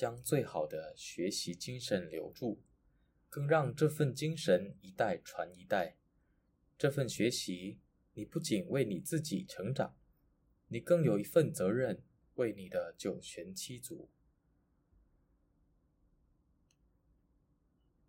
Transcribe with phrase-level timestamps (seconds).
[0.00, 2.62] 将最好的学习精神留住，
[3.28, 5.98] 更让这份精神一代传一代。
[6.78, 7.80] 这份学习，
[8.14, 9.94] 你不仅为你自己成长，
[10.68, 12.02] 你更有一份责任，
[12.36, 14.08] 为你的九玄七祖